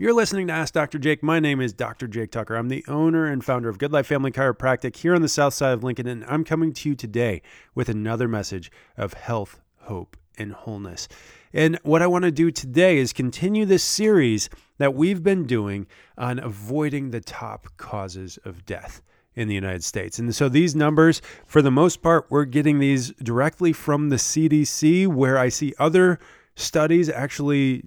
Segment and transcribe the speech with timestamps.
[0.00, 1.00] You're listening to Ask Dr.
[1.00, 1.24] Jake.
[1.24, 2.06] My name is Dr.
[2.06, 2.54] Jake Tucker.
[2.54, 5.72] I'm the owner and founder of Good Life Family Chiropractic here on the south side
[5.72, 7.42] of Lincoln, and I'm coming to you today
[7.74, 11.08] with another message of health, hope, and wholeness.
[11.52, 14.48] And what I want to do today is continue this series
[14.78, 19.02] that we've been doing on avoiding the top causes of death
[19.34, 20.20] in the United States.
[20.20, 25.08] And so these numbers, for the most part, we're getting these directly from the CDC,
[25.08, 26.20] where I see other
[26.54, 27.82] studies actually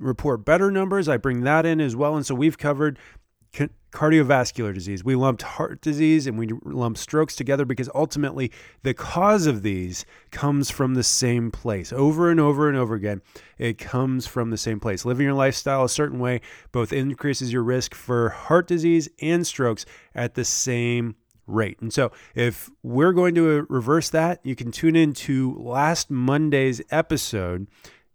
[0.00, 1.08] report better numbers.
[1.08, 2.16] I bring that in as well.
[2.16, 2.98] And so we've covered
[3.92, 5.04] cardiovascular disease.
[5.04, 8.52] We lumped heart disease and we lumped strokes together because ultimately
[8.82, 11.92] the cause of these comes from the same place.
[11.92, 13.20] Over and over and over again,
[13.58, 15.04] it comes from the same place.
[15.04, 19.84] Living your lifestyle a certain way both increases your risk for heart disease and strokes
[20.14, 21.16] at the same
[21.48, 21.80] rate.
[21.80, 26.80] And so, if we're going to reverse that, you can tune in to last Monday's
[26.90, 27.66] episode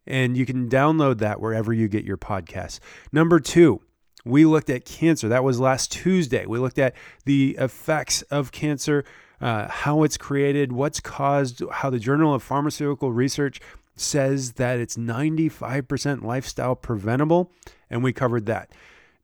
[0.07, 2.79] and you can download that wherever you get your podcasts.
[3.11, 3.81] Number two,
[4.25, 5.29] we looked at cancer.
[5.29, 6.45] That was last Tuesday.
[6.45, 9.05] We looked at the effects of cancer,
[9.39, 13.61] uh, how it's created, what's caused, how the Journal of Pharmaceutical Research
[13.95, 17.51] says that it's 95% lifestyle preventable,
[17.89, 18.71] and we covered that.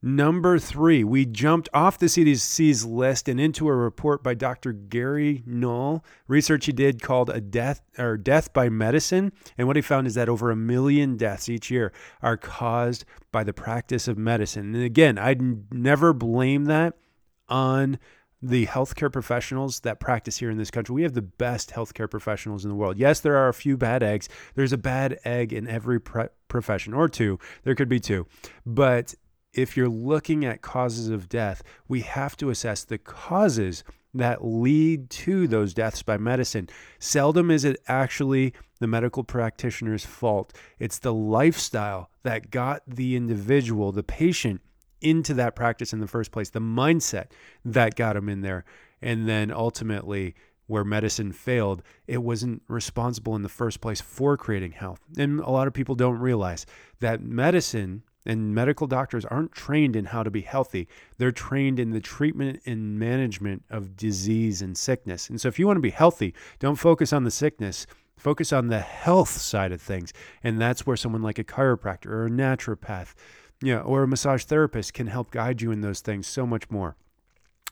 [0.03, 4.73] Number three, we jumped off the CDC's list and into a report by Dr.
[4.73, 9.31] Gary Null, research he did called a death or death by medicine.
[9.59, 13.43] And what he found is that over a million deaths each year are caused by
[13.43, 14.73] the practice of medicine.
[14.73, 16.95] And again, I'd never blame that
[17.47, 17.99] on
[18.41, 20.95] the healthcare professionals that practice here in this country.
[20.95, 22.97] We have the best healthcare professionals in the world.
[22.97, 24.27] Yes, there are a few bad eggs.
[24.55, 27.37] There's a bad egg in every pre- profession, or two.
[27.63, 28.25] There could be two.
[28.65, 29.13] But
[29.53, 35.09] if you're looking at causes of death, we have to assess the causes that lead
[35.09, 36.67] to those deaths by medicine.
[36.99, 40.53] Seldom is it actually the medical practitioner's fault.
[40.79, 44.61] It's the lifestyle that got the individual, the patient,
[45.01, 47.27] into that practice in the first place, the mindset
[47.65, 48.65] that got them in there.
[49.01, 50.35] And then ultimately,
[50.67, 55.01] where medicine failed, it wasn't responsible in the first place for creating health.
[55.17, 56.65] And a lot of people don't realize
[56.99, 60.87] that medicine and medical doctors aren't trained in how to be healthy.
[61.17, 65.29] They're trained in the treatment and management of disease and sickness.
[65.29, 67.87] And so, if you want to be healthy, don't focus on the sickness,
[68.17, 70.13] focus on the health side of things.
[70.43, 73.13] And that's where someone like a chiropractor or a naturopath,
[73.61, 76.69] you know, or a massage therapist can help guide you in those things so much
[76.69, 76.95] more.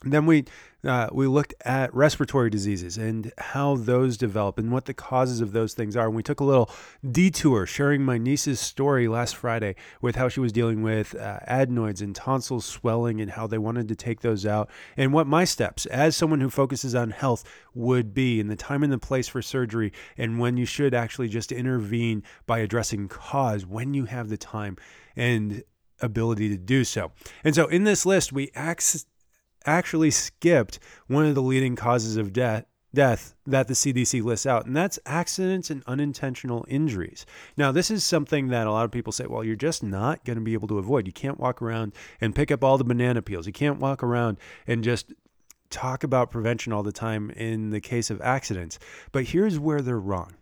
[0.04, 0.46] Then we
[0.82, 5.52] uh, we looked at respiratory diseases and how those develop and what the causes of
[5.52, 6.08] those things are.
[6.08, 6.72] And we took a little
[7.12, 12.02] detour, sharing my niece's story last Friday with how she was dealing with uh, adenoids
[12.02, 15.86] and tonsil swelling and how they wanted to take those out, and what my steps
[15.88, 17.44] as someone who focuses on health
[17.74, 21.28] would be, and the time and the place for surgery, and when you should actually
[21.28, 24.78] just intervene by addressing cause when you have the time
[25.18, 25.62] and
[26.02, 27.12] ability to do so.
[27.44, 29.06] And so in this list, we access
[29.66, 34.66] actually skipped one of the leading causes of death death that the CDC lists out,
[34.66, 37.26] and that's accidents and unintentional injuries.
[37.58, 40.38] Now, this is something that a lot of people say, well, you're just not going
[40.38, 41.06] to be able to avoid.
[41.06, 43.48] You can't walk around and pick up all the banana peels.
[43.48, 45.14] You can't walk around and just
[45.70, 48.80] talk about prevention all the time in the case of accidents.
[49.12, 50.34] But here's where they're wrong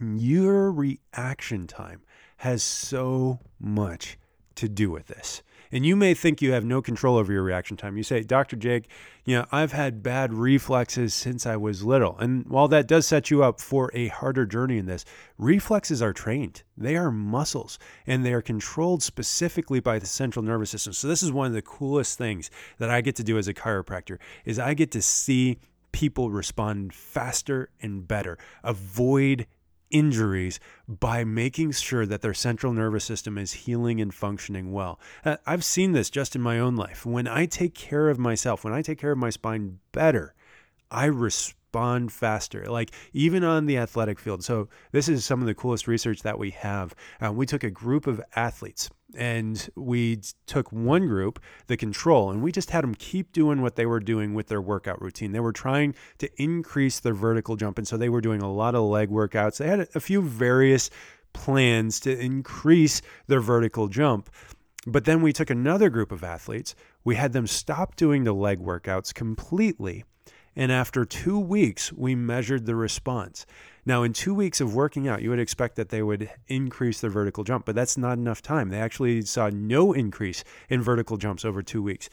[0.00, 2.02] your reaction time
[2.38, 4.18] has so much
[4.56, 5.42] to do with this.
[5.72, 7.96] And you may think you have no control over your reaction time.
[7.96, 8.56] You say, Dr.
[8.56, 8.88] Jake,
[9.24, 12.18] you know, I've had bad reflexes since I was little.
[12.18, 15.06] And while that does set you up for a harder journey in this,
[15.38, 16.62] reflexes are trained.
[16.76, 20.92] They are muscles and they are controlled specifically by the central nervous system.
[20.92, 23.54] So this is one of the coolest things that I get to do as a
[23.54, 25.58] chiropractor is I get to see
[25.92, 29.46] people respond faster and better, avoid
[29.92, 30.58] injuries
[30.88, 34.98] by making sure that their central nervous system is healing and functioning well.
[35.24, 37.06] Uh, I've seen this just in my own life.
[37.06, 40.34] When I take care of myself, when I take care of my spine better,
[40.90, 44.44] I respond respond faster, like even on the athletic field.
[44.44, 46.94] So, this is some of the coolest research that we have.
[47.24, 52.42] Uh, we took a group of athletes and we took one group, the control, and
[52.42, 55.32] we just had them keep doing what they were doing with their workout routine.
[55.32, 57.78] They were trying to increase their vertical jump.
[57.78, 59.56] And so they were doing a lot of leg workouts.
[59.56, 60.90] They had a few various
[61.32, 64.28] plans to increase their vertical jump.
[64.86, 66.74] But then we took another group of athletes,
[67.04, 70.04] we had them stop doing the leg workouts completely
[70.54, 73.46] and after two weeks, we measured the response.
[73.84, 77.10] Now, in two weeks of working out, you would expect that they would increase their
[77.10, 78.68] vertical jump, but that's not enough time.
[78.68, 82.08] They actually saw no increase in vertical jumps over two weeks.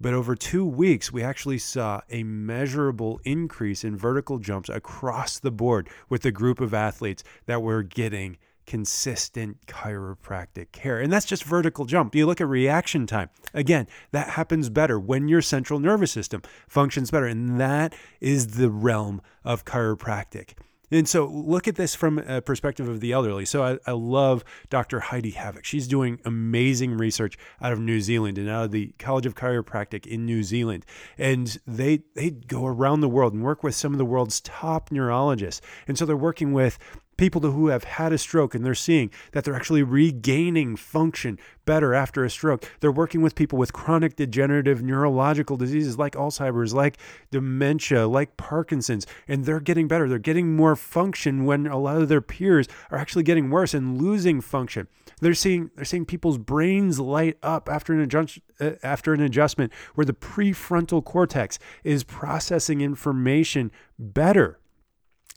[0.00, 5.52] But over two weeks, we actually saw a measurable increase in vertical jumps across the
[5.52, 8.36] board with the group of athletes that were getting
[8.66, 11.00] consistent chiropractic care.
[11.00, 12.14] And that's just vertical jump.
[12.14, 13.30] You look at reaction time.
[13.54, 17.26] Again, that happens better when your central nervous system functions better.
[17.26, 20.54] And that is the realm of chiropractic.
[20.92, 23.46] And so look at this from a perspective of the elderly.
[23.46, 25.00] So I, I, love Dr.
[25.00, 25.64] Heidi Haavik.
[25.64, 30.06] She's doing amazing research out of New Zealand and out of the College of Chiropractic
[30.06, 30.84] in New Zealand.
[31.16, 34.92] And they they go around the world and work with some of the world's top
[34.92, 35.62] neurologists.
[35.88, 36.78] And so they're working with
[37.16, 41.94] people who have had a stroke and they're seeing that they're actually regaining function better
[41.94, 42.64] after a stroke.
[42.80, 46.98] They're working with people with chronic degenerative neurological diseases like Alzheimer's, like
[47.30, 50.08] dementia, like Parkinson's, and they're getting better.
[50.08, 54.00] They're getting more function when a lot of their peers are actually getting worse and
[54.00, 54.88] losing function.
[55.20, 59.72] They're seeing they're seeing people's brains light up after an adjust, uh, after an adjustment
[59.94, 64.58] where the prefrontal cortex is processing information better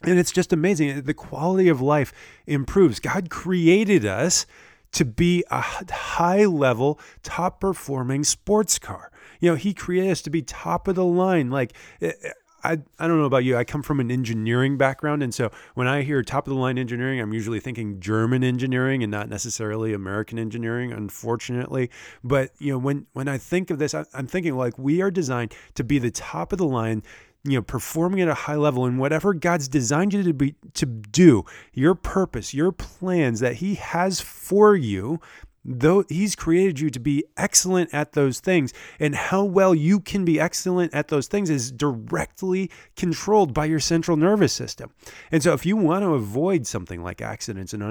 [0.02, 1.02] and it's just amazing.
[1.02, 2.12] The quality of life
[2.46, 3.00] improves.
[3.00, 4.46] God created us
[4.92, 9.10] to be a high level, top performing sports car.
[9.40, 11.50] You know, He created us to be top of the line.
[11.50, 12.30] Like, eh, eh,
[12.64, 13.56] I, I don't know about you.
[13.56, 15.22] I come from an engineering background.
[15.22, 19.04] And so when I hear top of the line engineering, I'm usually thinking German engineering
[19.04, 21.90] and not necessarily American engineering, unfortunately.
[22.24, 25.12] But, you know, when, when I think of this, I, I'm thinking like we are
[25.12, 27.04] designed to be the top of the line
[27.46, 30.86] you know performing at a high level in whatever God's designed you to be to
[30.86, 35.20] do your purpose your plans that he has for you
[35.66, 38.72] though he's created you to be excellent at those things.
[39.00, 43.80] And how well you can be excellent at those things is directly controlled by your
[43.80, 44.92] central nervous system.
[45.32, 47.82] And so if you want to avoid something like accidents and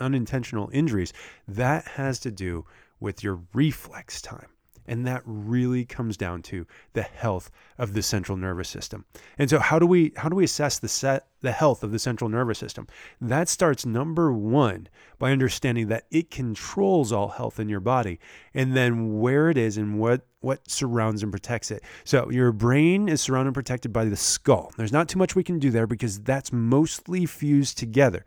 [0.00, 1.12] unintentional injuries
[1.46, 2.66] that has to do
[2.98, 4.48] with your reflex time
[4.86, 9.04] and that really comes down to the health of the central nervous system.
[9.38, 11.98] And so how do we how do we assess the set the health of the
[11.98, 12.86] central nervous system?
[13.20, 14.88] That starts number 1
[15.18, 18.18] by understanding that it controls all health in your body
[18.54, 21.82] and then where it is and what what surrounds and protects it.
[22.04, 24.72] So your brain is surrounded and protected by the skull.
[24.76, 28.24] There's not too much we can do there because that's mostly fused together.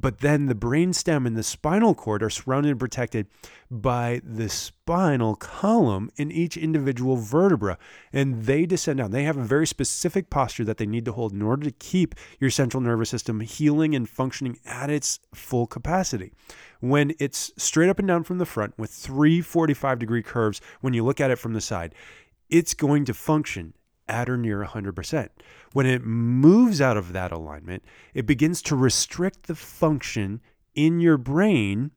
[0.00, 3.26] But then the brainstem and the spinal cord are surrounded and protected
[3.70, 7.76] by the spinal column in each individual vertebra.
[8.12, 9.10] And they descend down.
[9.10, 12.14] They have a very specific posture that they need to hold in order to keep
[12.40, 16.32] your central nervous system healing and functioning at its full capacity.
[16.80, 20.94] When it's straight up and down from the front with three 45 degree curves, when
[20.94, 21.94] you look at it from the side,
[22.48, 23.74] it's going to function
[24.08, 25.28] at or near 100%.
[25.72, 27.84] When it moves out of that alignment,
[28.14, 30.40] it begins to restrict the function
[30.74, 31.92] in your brain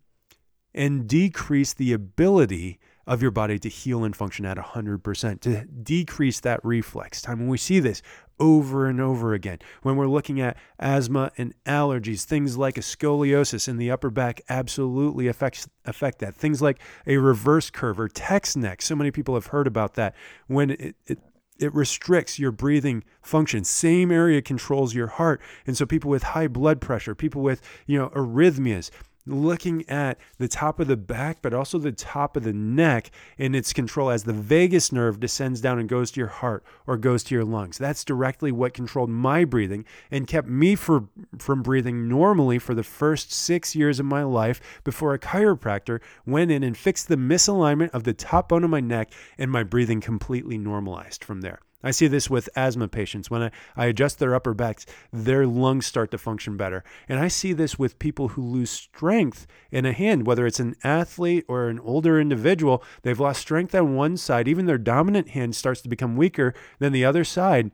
[0.74, 6.40] and decrease the ability of your body to heal and function at 100%, to decrease
[6.40, 7.40] that reflex time.
[7.40, 8.02] And we see this
[8.40, 13.68] over and over again when we're looking at asthma and allergies, things like a scoliosis
[13.68, 16.36] in the upper back absolutely affects affect that.
[16.36, 18.82] Things like a reverse curve or text neck.
[18.82, 20.16] So many people have heard about that
[20.48, 21.20] when it, it
[21.58, 23.64] it restricts your breathing function.
[23.64, 25.42] Same area controls your heart.
[25.66, 28.90] And so people with high blood pressure, people with, you know, arrhythmias,
[29.26, 33.56] looking at the top of the back, but also the top of the neck in
[33.56, 37.24] its control as the vagus nerve descends down and goes to your heart or goes
[37.24, 37.78] to your lungs.
[37.78, 41.08] That's directly what controlled my breathing and kept me for,
[41.38, 46.52] from breathing normally for the first six years of my life before a chiropractor went
[46.52, 50.02] in and fixed the misalignment of the top bone of my neck and my breathing
[50.02, 51.60] completely normalized from there.
[51.86, 53.30] I see this with asthma patients.
[53.30, 56.84] When I, I adjust their upper backs, their lungs start to function better.
[57.08, 60.76] And I see this with people who lose strength in a hand, whether it's an
[60.84, 62.84] athlete or an older individual.
[63.04, 66.92] They've lost strength on one side, even their dominant hand starts to become weaker than
[66.92, 67.70] the other side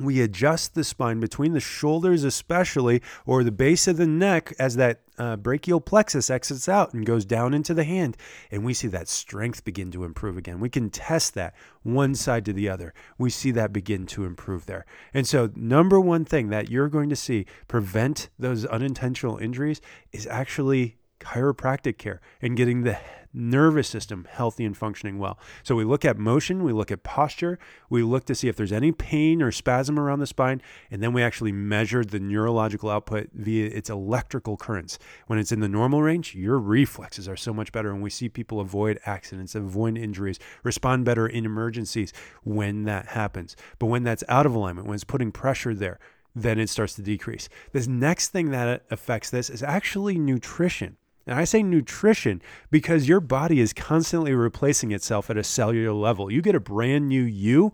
[0.00, 4.76] we adjust the spine between the shoulders, especially, or the base of the neck as
[4.76, 8.16] that uh, brachial plexus exits out and goes down into the hand.
[8.50, 10.58] And we see that strength begin to improve again.
[10.58, 12.92] We can test that one side to the other.
[13.18, 14.84] We see that begin to improve there.
[15.12, 19.80] And so, number one thing that you're going to see prevent those unintentional injuries
[20.12, 22.98] is actually chiropractic care and getting the
[23.34, 25.38] nervous system healthy and functioning well.
[25.64, 27.58] So we look at motion, we look at posture,
[27.90, 31.12] we look to see if there's any pain or spasm around the spine, and then
[31.12, 34.98] we actually measure the neurological output via its electrical currents.
[35.26, 38.28] When it's in the normal range, your reflexes are so much better, and we see
[38.28, 42.12] people avoid accidents, avoid injuries, respond better in emergencies
[42.44, 43.56] when that happens.
[43.80, 45.98] But when that's out of alignment, when it's putting pressure there,
[46.36, 47.48] then it starts to decrease.
[47.72, 50.96] This next thing that affects this is actually nutrition.
[51.26, 56.30] And I say nutrition because your body is constantly replacing itself at a cellular level.
[56.30, 57.72] You get a brand new you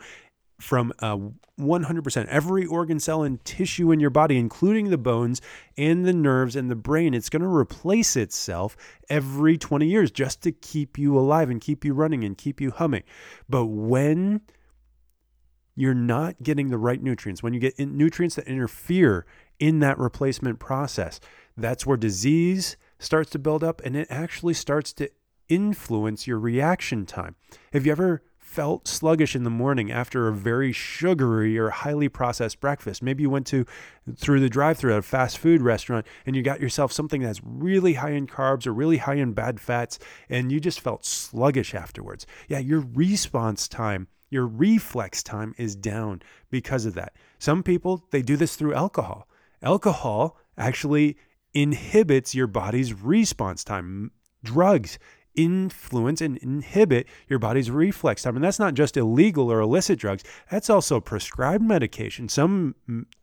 [0.61, 1.17] from uh,
[1.59, 5.41] 100% every organ cell and tissue in your body including the bones
[5.77, 8.77] and the nerves and the brain it's going to replace itself
[9.09, 12.71] every 20 years just to keep you alive and keep you running and keep you
[12.71, 13.03] humming
[13.49, 14.41] but when
[15.77, 19.27] you're not getting the right nutrients when you get nutrients that interfere
[19.59, 21.21] in that replacement process
[21.57, 25.11] that's where disease starts to build up and it actually starts to
[25.49, 27.35] influence your reaction time
[27.73, 32.59] have you ever felt sluggish in the morning after a very sugary or highly processed
[32.59, 33.01] breakfast.
[33.01, 33.65] Maybe you went to
[34.17, 37.95] through the drive-through at a fast food restaurant and you got yourself something that's really
[37.95, 42.27] high in carbs or really high in bad fats and you just felt sluggish afterwards.
[42.49, 47.13] Yeah, your response time, your reflex time is down because of that.
[47.39, 49.29] Some people, they do this through alcohol.
[49.63, 51.17] Alcohol actually
[51.55, 54.13] inhibits your body's response time.
[54.43, 54.99] Drugs
[55.35, 58.37] influence and inhibit your body's reflex time.
[58.37, 62.29] And that's not just illegal or illicit drugs, that's also prescribed medication.
[62.29, 62.75] Some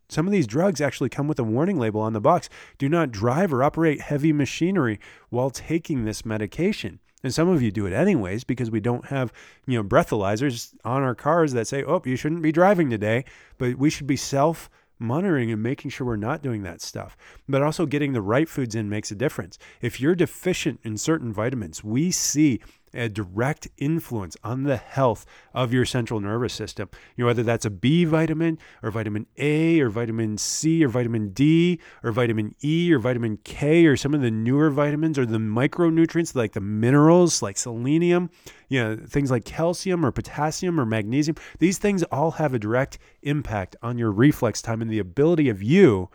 [0.10, 2.48] some of these drugs actually come with a warning label on the box.
[2.78, 7.00] Do not drive or operate heavy machinery while taking this medication.
[7.24, 9.34] And some of you do it anyways because we don't have,
[9.66, 13.26] you know, breathalyzers on our cars that say, "Oh, you shouldn't be driving today."
[13.58, 17.16] But we should be self monitoring and making sure we're not doing that stuff.
[17.48, 19.58] But also getting the right foods in makes a difference.
[19.82, 22.62] If you're deficient in certain vitamins, we see
[22.98, 26.89] a direct influence on the health of your central nervous system.
[27.16, 31.30] You know, whether that's a B vitamin or vitamin A or vitamin C or vitamin
[31.30, 35.38] D or vitamin E or vitamin K or some of the newer vitamins or the
[35.38, 38.30] micronutrients like the minerals like selenium,
[38.68, 41.38] you know, things like calcium or potassium or magnesium.
[41.60, 45.62] These things all have a direct impact on your reflex time and the ability of
[45.62, 46.10] you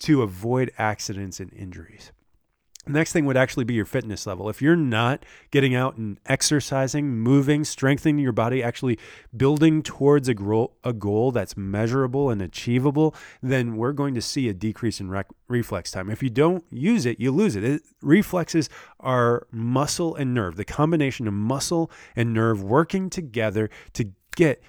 [0.00, 2.12] to avoid accidents and injuries.
[2.84, 4.48] Next thing would actually be your fitness level.
[4.48, 8.98] If you're not getting out and exercising, moving, strengthening your body, actually
[9.36, 14.48] building towards a goal, a goal that's measurable and achievable, then we're going to see
[14.48, 16.10] a decrease in rec- reflex time.
[16.10, 17.62] If you don't use it, you lose it.
[17.62, 17.82] it.
[18.02, 24.60] Reflexes are muscle and nerve, the combination of muscle and nerve working together to get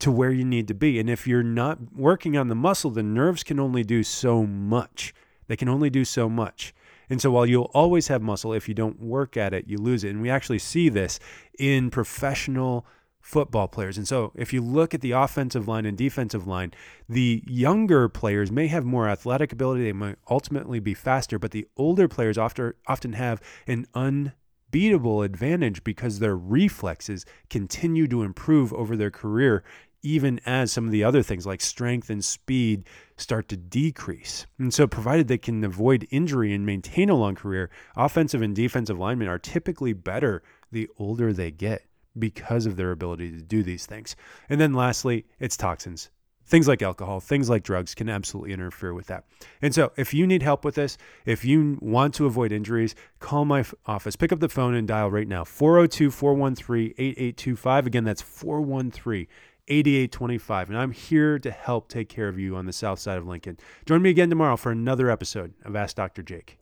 [0.00, 0.98] to where you need to be.
[0.98, 5.14] And if you're not working on the muscle, the nerves can only do so much.
[5.46, 6.74] They can only do so much.
[7.12, 10.02] And so while you'll always have muscle, if you don't work at it, you lose
[10.02, 10.08] it.
[10.08, 11.20] And we actually see this
[11.58, 12.86] in professional
[13.20, 13.98] football players.
[13.98, 16.72] And so if you look at the offensive line and defensive line,
[17.10, 21.68] the younger players may have more athletic ability, they might ultimately be faster, but the
[21.76, 28.96] older players often often have an unbeatable advantage because their reflexes continue to improve over
[28.96, 29.62] their career
[30.02, 32.84] even as some of the other things like strength and speed
[33.16, 34.46] start to decrease.
[34.58, 38.98] And so, provided they can avoid injury and maintain a long career, offensive and defensive
[38.98, 41.86] linemen are typically better the older they get
[42.18, 44.16] because of their ability to do these things.
[44.48, 46.10] And then, lastly, it's toxins.
[46.44, 49.24] Things like alcohol, things like drugs can absolutely interfere with that.
[49.62, 53.44] And so, if you need help with this, if you want to avoid injuries, call
[53.44, 54.16] my office.
[54.16, 57.86] Pick up the phone and dial right now 402 413 8825.
[57.86, 59.28] Again, that's 413
[59.68, 60.70] 8825.
[60.70, 63.58] And I'm here to help take care of you on the south side of Lincoln.
[63.86, 66.22] Join me again tomorrow for another episode of Ask Dr.
[66.22, 66.50] Jake.